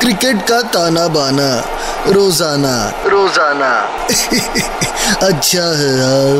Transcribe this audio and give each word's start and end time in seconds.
Cricket 0.00 0.36
का 0.48 0.60
ताना 0.72 1.06
बाना 1.08 1.48
रोज़ाना। 2.08 2.74
रोज़ाना। 3.06 3.72
अच्छा 5.26 5.64
है 5.78 5.90
यार। 5.98 6.38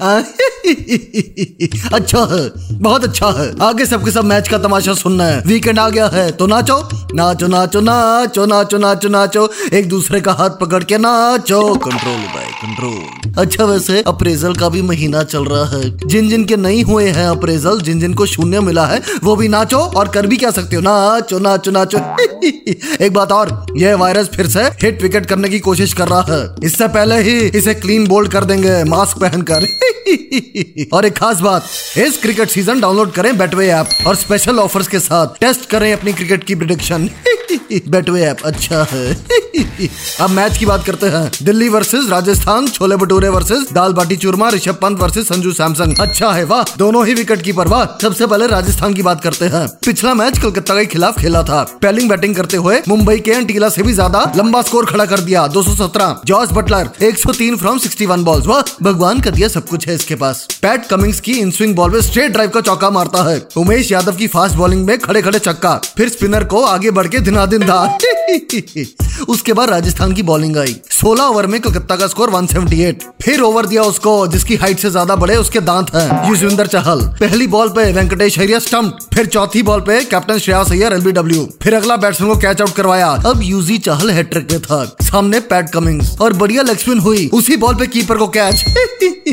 अच्छा 1.94 2.20
है 2.30 2.42
बहुत 2.78 3.04
अच्छा 3.04 3.30
है। 3.38 3.48
आगे 3.62 3.86
सबके 3.86 4.10
सब 4.10 4.24
मैच 4.24 4.48
का 4.48 4.58
तमाशा 4.58 4.94
सुनना 4.94 5.24
है। 5.24 5.42
वीकेंड 5.46 5.78
आ 5.78 5.88
गया 5.88 6.06
है 6.08 6.30
तो 6.32 6.46
नाचो। 6.46 6.78
नाचो 7.14 7.46
नाचो 7.48 7.80
नाचो 7.80 8.46
नाचो 8.46 8.78
नाचो 8.78 9.08
नाचो। 9.08 9.48
एक 9.72 9.88
दूसरे 9.88 10.20
का 10.20 10.32
हाथ 10.32 10.50
पकड़ 10.60 10.82
के 10.84 10.98
नाचो। 10.98 11.62
कंट्रोल 11.78 12.22
बाय 12.34 12.49
कंट्रोल 12.64 13.32
अच्छा 13.38 13.64
वैसे 13.64 14.02
अप्रेजल 14.06 14.54
का 14.54 14.68
भी 14.68 14.82
महीना 14.82 15.22
चल 15.22 15.44
रहा 15.44 15.78
है। 15.78 16.08
जिन 16.08 16.28
जिन 16.28 16.44
के 16.44 16.56
नहीं 16.56 16.82
हुए 16.84 17.08
हैं 17.08 17.26
अप्रेजल, 17.26 17.80
जिन 17.80 18.00
जिन 18.00 18.14
को 18.14 18.26
शून्य 18.26 18.60
मिला 18.60 18.86
है, 18.86 19.02
वो 19.24 19.36
भी 19.36 19.48
नाचो 19.48 19.78
और 19.78 20.08
कर 20.08 20.26
भी 20.26 20.36
क्या 20.36 20.50
सकते 20.50 20.76
हो। 20.76 20.82
नाचो 20.82 21.38
नाचो 21.38 21.70
नाचो। 21.70 21.98
एक 23.04 23.10
बात 23.12 23.32
और, 23.32 23.66
ये 23.76 23.94
वायरस 23.94 24.28
फिर 24.28 24.46
से 24.46 24.60
हिट 24.60 25.02
विकेट 25.02 25.26
करने 25.26 25.48
की 25.48 25.58
कोशिश 25.58 25.92
कर 25.92 26.08
रहा 26.08 26.26
है। 26.30 26.54
इससे 26.64 26.88
पहले 26.88 27.22
ही 27.22 27.38
इसे 27.38 27.74
क्लीन 27.74 28.06
बोल्ड 28.06 28.30
कर 28.30 28.44
देंगे 28.44 28.84
मास्क 28.84 29.18
पहनकर। 29.18 29.66
और 30.96 31.04
एक 31.04 31.18
खास 31.18 31.40
बात, 31.40 31.64
इस 31.98 32.18
क्रिकेट 32.18 32.48
सीज़न 32.48 32.80
डाउनलोड 32.80 33.12
करें 33.12 33.38
बेटवे 33.38 33.68
ऐप 33.68 33.88
और 34.06 34.16
स्पेशल 34.16 34.58
ऑफर्स 34.58 34.88
के 34.88 34.98
साथ। 34.98 35.26
टेस्ट 35.40 35.68
करें 35.70 35.92
अपनी 35.92 36.12
क्रिकेट 36.12 36.44
की 36.44 36.54
प्रिडिक्शन 36.54 37.10
बेटवे 37.88 38.22
ऐप 38.22 38.36
अच्छा 38.44 38.86
है। 38.90 39.39
अब 40.20 40.30
मैच 40.30 40.58
की 40.58 40.66
बात 40.66 40.84
करते 40.84 41.06
हैं। 41.06 41.30
Delhi 41.42 41.68
versus 41.68 42.08
Rajasthan, 42.10 42.68
chole 42.68 42.96
bhature 42.96 43.28
versus 43.28 43.66
dal 43.72 43.92
baati 43.92 44.16
churma, 44.16 44.48
Rishabh 44.48 44.74
Pant 44.74 45.00
versus 45.00 45.28
Sanju 45.28 45.52
Samsung. 45.52 45.98
अच्छा 46.00 46.30
है 46.32 46.44
वाह, 46.44 46.64
दोनों 46.78 47.06
ही 47.06 47.14
विकेट 47.14 47.42
कीपर 47.42 47.68
वाह। 47.68 47.84
सबसे 48.02 48.26
पहले 48.26 48.46
राजस्थान 48.46 48.94
की 48.94 49.02
बात 49.02 49.20
करते 49.20 49.44
हैं। 49.44 49.66
पिछला 49.86 50.14
मैच 50.14 50.38
कोलकाता 50.38 50.74
के 50.74 50.86
खिलाफ 50.86 51.18
खेला 51.18 51.42
था। 51.42 51.62
पहलिंग 51.82 52.08
बैटिंग 52.08 52.34
करते 52.34 52.56
हुए 52.56 52.80
मुंबई 52.88 53.18
के 53.18 53.32
अंटीला 53.32 53.68
से 53.68 53.82
भी 53.82 53.92
ज़्यादा 53.92 54.32
लंबा 54.36 54.62
स्कोर 54.62 54.86
खड़ा 54.86 55.06
कर 55.06 55.20
दिया। 55.20 55.46
217 55.46 56.16
जॉर्ज 56.24 56.52
बटलर 56.52 56.90
103 57.02 57.56
फ्रॉम 57.56 57.78
61 57.78 58.24
बॉल्स 58.24 58.46
वाह, 58.46 58.62
भगवान 58.82 59.20
का 59.20 59.30
दिया 59.30 59.48
सब 59.48 59.68
कुछ 59.68 59.88
है 59.88 59.94
इसके 59.94 60.14
पास। 60.14 60.46
पैट 60.62 60.86
कमिंग्स 60.86 61.20
की 61.20 61.32
इन 61.32 61.50
स्विंग 61.50 61.74
बॉल 61.76 61.90
में 61.90 62.00
स्ट्रेट 62.00 62.32
ड्राइव 62.32 62.50
का 62.50 62.60
चौका 62.60 62.90
मारता 62.90 63.22
है। 63.30 63.48
उमेश 63.56 63.92
यादव 63.92 64.16
की 64.16 64.26
फास्ट 64.26 64.56
बॉलिंग 64.56 64.86
में 64.86 64.98
खड़े 64.98 65.22
खड़े 65.22 65.38
चक्का। 65.38 65.80
फिर 65.96 66.08
स्पिनर 66.08 66.44
को 66.44 66.62
आगे 66.64 66.90
बढ़ 66.90 67.06
के 67.06 67.18
धिनादिन 67.18 67.64
था 67.64 67.98
उसके 69.20 69.52
बाद 69.52 69.70
राजस्थान 69.70 70.12
की 70.12 70.22
बॉलिंग 70.22 70.56
आई। 70.56 70.76
16 70.90 71.22
ओवर 71.22 71.46
में 71.46 71.60
कोलकाता 71.60 71.96
का 71.96 72.06
स्कोर 72.06 72.30
178 72.30 73.02
फिर 73.22 73.40
ओवर 73.40 73.66
दिया 73.66 73.82
उसको, 73.82 74.26
जिसकी 74.26 74.56
हाइट 74.56 74.78
से 74.78 74.90
ज़्यादा 74.90 75.16
बड़े 75.16 75.36
उसके 75.36 75.60
दांत 75.60 75.94
हैं, 75.94 76.28
युजविंदर 76.28 76.66
चहल। 76.66 77.00
पहली 77.00 77.46
बॉल 77.46 77.68
पे 77.68 77.92
वेंकटेश 77.92 78.38
अय्यर 78.38 78.60
स्टंप 78.60 78.98
फिर 79.14 79.26
चौथी 79.26 79.62
बॉल 79.62 79.80
पे 79.80 80.04
कैप्टन 80.04 80.38
श्रेयास 80.38 80.72
अय्यर 80.72 80.92
एलबीडब्ल्यू 80.92 81.48
फिर 81.62 81.74
अगला 81.74 81.96
बैट्समैन 81.96 82.34
को 82.34 82.40
कैच 82.40 82.60
आउट 82.60 82.70
करवाया। 82.70 83.08
अब 83.26 83.40
यूजी 83.42 83.78
चहल 83.78 84.10
हैट्रिक 84.10 84.52
में 84.52 84.60
था। 84.60 84.96
सामने 85.02 85.40
पैट 85.40 85.70
कमिंग्स 85.70 86.20
और 86.20 86.32
बढ़िया 86.32 86.62
लेग 86.62 86.98
हुई। 87.00 87.30
उसी 87.34 87.56
बॉल 87.56 87.74
पे 87.74 87.86
कीपर 87.86 88.16
को 88.16 88.28
कैच 88.28 88.64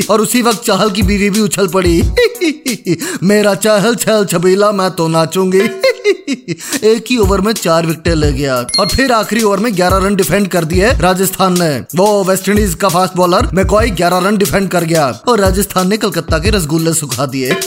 और 0.10 0.20
उसी 0.20 0.42
वक्त 0.42 0.62
चहल 0.62 0.90
की 0.90 1.02
बीवी 1.02 1.30
भी 1.30 1.40
उछल 1.40 1.68
पड़ी। 1.68 2.02
मेरा 3.22 3.54
चहल 3.54 3.94
छल 3.94 4.24
छबीला, 4.24 4.72
मैं 4.72 4.90
तो 4.90 5.08
नाचूँगी। 5.08 5.60
एक 6.84 7.04
ही 7.10 7.16
ओवर 7.16 7.40
में 7.40 7.52
चार 7.52 7.86
विकेट 7.86 8.14
ले 8.14 8.32
गया। 8.32 8.66
और 8.78 8.88
फिर 8.88 9.12
आखिरी 9.12 9.42
ओवर 9.42 9.58
में 9.58 9.70
11 9.70 10.04
रन 10.04 10.14
डिफेंड 10.14 10.48
कर 10.48 10.64
दिए 10.64 10.92
राजस्थान 10.92 11.62
ने। 11.62 11.84
वो 11.96 12.24
वेस्ट 12.24 12.48
इंडीज 12.48 12.74
का 12.74 12.88
fast 12.88 13.16
bowler 13.16 13.48
McCoy 13.54 13.90
11 13.90 14.26
run 14.26 14.36
defend 14.36 14.68
कर 14.68 14.84
गया 14.84 15.06
और 15.28 15.40
राजस्थान 15.40 15.88
ने 15.88 15.96
कलकत्ता 15.96 16.38
के 16.38 16.50
रसगुल्ले 16.50 16.94
सुखा 16.94 17.26
दिए। 17.26 17.50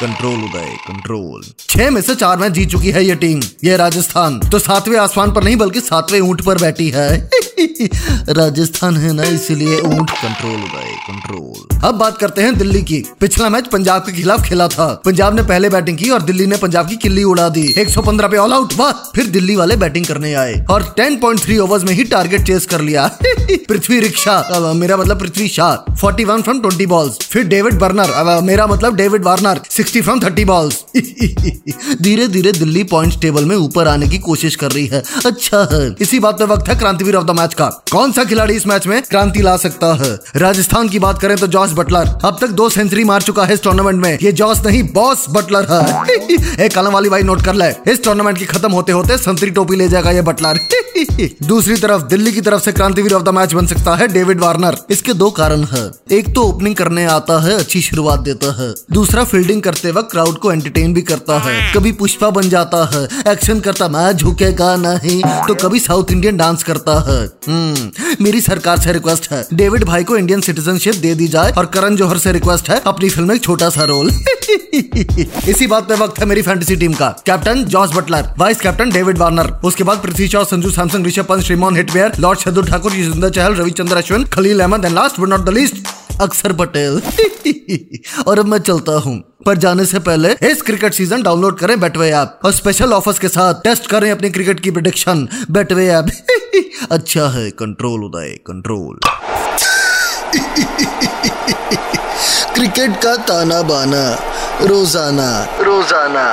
कंट्रोल 0.00 0.34
उदय 0.34 0.76
कंट्रोल 0.88 1.42
छह 1.68 1.90
में 1.90 2.00
से 2.00 2.14
चार 2.14 2.38
मैच 2.38 2.52
जीत 2.52 2.70
चुकी 2.70 2.90
है 2.90 3.04
ये 3.04 3.14
टीम 3.14 3.42
ये 3.64 3.76
राजस्थान। 3.76 4.40
तो 4.40 4.58
सातवें 4.58 4.98
आसमान 4.98 5.32
पर 5.32 5.44
नहीं, 5.44 5.56
बल्कि 5.56 5.80
सातवें 5.80 6.20
ऊँट 6.20 6.42
पर 6.42 6.58
बैठी 6.58 6.88
है। 6.90 7.30
राजस्थान 8.30 8.96
है 8.96 9.12
ना, 9.12 9.22
इसलिए 9.24 9.80
ऊँट 9.80 10.10
कंट्रोल 10.10 10.54
उदय 10.54 10.94
कंट्रोल 11.08 11.78
अब 11.84 11.94
बात 11.94 12.18
करते 12.18 12.42
हैं 12.42 12.56
दिल्ली 12.58 12.82
की। 12.82 12.98
पिछला 13.20 13.48
मैच 13.48 13.66
पंजाब 13.66 14.00
के 14.02 14.12
खिलाफ 14.12 14.42
खेला 14.42 14.66
था। 14.68 14.86
पंजाब 15.04 15.34
ने 15.36 15.42
पहले 15.42 15.68
बैटिंग 15.68 15.98
की 15.98 16.10
और 16.10 16.22
दिल्ली 16.22 16.46
ने 16.46 16.56
पंजाब 16.56 16.88
की 16.88 16.96
किल्ली 16.96 17.22
उड़ा 17.24 17.48
दी। 17.48 17.62
115 17.78 18.28
पे 18.28 18.36
ऑल 18.36 18.52
आउट 18.52 18.72
वाह 18.76 18.92
फिर 19.14 19.26
दिल्ली 19.26 19.56
वाले 19.56 19.76
बैटिंग 19.76 20.06
करने 20.06 20.34
आए 20.34 20.64
और 20.70 20.82
10.3 20.98 21.58
ओवर्स 21.58 21.84
में 21.84 21.92
ही 21.92 22.04
टारगेट 22.04 22.42
चेस 22.46 22.66
कर 22.66 22.80
लिया। 22.80 23.06
पृथ्वी 23.68 24.00
रिक्शा। 24.00 24.72
मेरा 24.74 24.96
मतलब 24.96 25.20
पृथ्वी 25.20 25.48
शाह। 25.48 25.94
41 25.96 26.42
फ्रॉम 26.42 26.60
20 26.60 26.86
बॉल्स 26.86 27.18
फिर 27.22 27.44
डेविड 27.44 27.78
बर्नर। 27.78 28.40
मेरा 28.42 28.66
मतलब 28.66 28.96
डेविड 28.96 29.24
वार्नर। 29.24 29.60
60 29.70 30.02
फ्रॉम 30.02 30.20
30 30.20 30.44
बॉल्स 30.44 30.84
धीरे 32.02 32.28
धीरे 32.28 32.52
दिल्ली 32.52 32.84
पॉइंट 32.84 33.20
टेबल 33.20 33.44
में 33.44 33.56
ऊपर 33.56 33.88
आने 33.88 34.08
की 34.08 34.18
कोशिश 34.18 34.56
कर 34.56 34.70
रही 34.70 34.86
है। 34.86 35.02
अच्छा 35.26 35.66
इसी 36.00 36.18
बात 36.18 36.38
पे 36.38 36.44
वक्त 36.44 36.68
है। 36.68 36.78
क्रांतिवीर 36.78 37.16
ऑफ़ 37.16 37.24
द 37.24 37.30
मैच 37.30 37.49
का। 37.54 37.84
कौन 37.92 38.12
सा 38.12 38.24
खिलाड़ी 38.24 38.54
इस 38.54 38.66
मैच 38.66 38.86
में 38.86 39.02
क्रांति 39.02 39.42
ला 39.42 39.56
सकता 39.56 39.94
है? 39.94 40.18
राजस्थान 40.36 40.88
की 40.88 40.98
बात 40.98 41.20
करें 41.20 41.36
तो 41.36 41.46
जॉस 41.46 41.72
बटलर। 41.72 42.18
अब 42.24 42.36
तक 42.40 42.46
दो 42.46 42.68
सेंचुरी 42.68 43.04
मार 43.04 43.22
चुका 43.22 43.44
है 43.44 43.54
इस 43.54 43.62
टूर्नामेंट 43.62 44.02
में। 44.02 44.18
ये 44.22 44.32
जॉस 44.32 44.66
नहीं, 44.66 44.82
बॉस 44.82 45.26
बटलर 45.30 45.66
है। 45.70 46.04
एक 46.66 46.74
कलम 46.74 46.90
वाली 46.90 47.08
भाई 47.08 47.22
नोट 47.22 47.44
कर 47.44 47.54
ले। 47.54 47.92
इस 47.92 48.04
टूर्नामेंट 48.04 48.38
की 48.38 48.44
खत्म 48.44 48.72
होते 48.72 48.92
होते 48.92 49.18
संतरी 49.18 49.50
टोपी 49.50 49.76
ले 49.76 49.88
जाएगा 49.88 50.10
ये 50.10 50.22
बटलर। 50.22 50.60
दूसरी 51.42 51.76
तरफ़, 51.76 52.02
दिल्ली 52.02 52.32
की 52.32 52.40
तरफ़ 52.40 52.62
से 52.62 52.72
क्रांतिवीर 52.72 53.12
ऑफ़ 53.12 53.22
द 53.22 53.28
मैच 53.28 53.54
बन 53.54 53.66
सकता 53.66 53.96
है 53.96 54.08
डेविड 54.08 54.40
वार्नर। 54.40 54.76
इसके 54.90 55.12
दो 55.12 55.30
कारण 55.30 55.64
है। 55.64 55.90
एक 56.12 56.34
तो 56.34 56.42
ओपनिंग 56.42 56.74
करने 56.74 57.04
आता 57.04 57.42
है, 57.42 57.58
अच्छी 57.58 57.80
शुरुआत 57.80 58.20
देता 58.20 58.62
है। 58.62 58.74
दूसरा 58.92 59.24
फील्डिंग 59.24 59.62
करते 59.62 59.90
वक्त 59.90 60.10
क्राउड 60.10 60.38
को 60.38 60.52
एंटरटेन 60.52 60.94
भी 60.94 61.02
करता 61.02 61.38
है। 61.38 61.72
कभी 61.74 61.92
पुष्पा 61.92 62.30
बन 62.30 62.42
जाता 62.42 62.90
है 62.94 63.32
एक्शन 63.32 63.60
करता, 63.60 63.88
मैं 63.88 64.12
झुकेगा 64.12 64.76
नहीं। 64.76 65.22
तो 65.22 65.54
कभी 65.54 65.80
साउथ 65.80 66.04
इंडियन 66.10 66.36
डांस 66.36 66.62
करता 66.62 67.10
है। 67.10 67.28
मेरी 67.48 68.40
सरकार 68.40 68.80
से 68.80 68.92
रिक्वेस्ट 68.92 69.30
है। 69.32 69.44
डेविड 69.54 69.84
भाई 69.84 70.04
को 70.04 70.16
इंडियन 70.16 70.40
सिटीजनशिप 70.40 70.94
दे 70.96 71.14
दी 71.14 71.28
जाए 71.28 71.52
और 71.52 71.66
करण 71.74 71.96
जौहर 71.96 72.18
से 72.18 72.32
रिक्वेस्ट 72.32 72.70
है 72.70 72.80
अपनी 72.86 73.08
फ़िल्म 73.08 73.28
में 73.28 73.34
एक 73.34 73.42
छोटा 73.42 73.68
सा 73.70 73.84
रोल 73.84 74.10
इसी 75.48 75.66
बात 75.66 75.88
पे 75.88 75.94
वक्त 75.94 76.18
है 76.20 76.26
मेरी 76.26 76.42
फैंटेसी 76.42 76.76
टीम 76.76 76.92
का। 76.92 77.08
Captain 77.26 77.64
George 77.66 77.92
Butler 77.94 78.34
vice 78.38 78.60
captain 78.60 78.90
David 78.90 79.18
Warner 79.18 79.50
उसके 79.64 79.84
बाद 79.84 80.02
Prithvi 80.02 80.28
Shaw 80.28 80.44
Sanju 80.44 80.70
Samsung 80.70 81.06
Rishabh 81.06 81.26
Pant 81.26 81.42
Shimron 81.44 81.76
Hetmyer 81.76 82.18
lord 82.20 82.38
Shardul 82.38 82.66
Thakur 82.66 82.92
Yuzvendra 82.92 83.30
Chahal 83.30 83.54
Ravichandra 83.54 83.96
Ashwin 83.96 84.24
Khalil 84.34 84.60
Ahmed 84.60 84.84
and 84.84 84.94
last 84.94 85.20
but 85.20 85.28
not 85.28 85.44
the 85.46 85.54
least 85.54 85.86
Axar 86.20 86.52
Patel 86.52 87.00
और 88.26 88.38
अब 88.38 88.46
मैं 88.46 88.58
चलता 88.60 88.92
हूँ। 89.00 89.20
पर 89.50 89.58
जाने 89.58 89.84
से 89.84 89.98
पहले 89.98 90.28
इस 90.42 90.60
क्रिकेट 90.62 90.94
सीज़न 90.94 91.22
डाउनलोड 91.22 91.58
करें 91.58 91.80
बेटवे 91.80 92.10
ऐप 92.10 92.40
और 92.44 92.52
स्पेशल 92.52 92.92
ऑफर्स 92.92 93.18
के 93.18 93.28
साथ 93.28 93.54
टेस्ट 93.54 93.86
करें 93.86 94.10
अपनी 94.10 94.30
क्रिकेट 94.30 94.60
की 94.60 94.70
प्रिडिक्शन 94.70 95.28
बेटवे 95.50 95.86
ऐप 95.88 96.10
अच्छा 96.90 97.26
है 97.28 97.50
कंट्रोल 97.50 98.04
उदय 98.04 98.28
कंट्रोल 98.46 99.00
क्रिकेट 102.54 102.96
का 103.02 103.16
ताना 103.16 103.62
बाना 103.62 104.04
रोज़ाना। 104.62 105.30
रोज़ाना। 105.60 106.26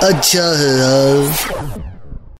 अच्छा 0.08 0.46
है 0.58 0.72
यार 0.78 1.85